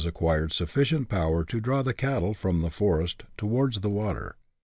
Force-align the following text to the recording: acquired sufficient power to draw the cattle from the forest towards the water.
acquired 0.03 0.51
sufficient 0.51 1.07
power 1.09 1.45
to 1.45 1.61
draw 1.61 1.83
the 1.83 1.93
cattle 1.93 2.33
from 2.33 2.61
the 2.61 2.71
forest 2.71 3.21
towards 3.37 3.81
the 3.81 3.89
water. 3.91 4.35